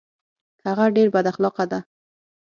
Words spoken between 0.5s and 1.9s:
هغه ډیر بد اخلاقه ده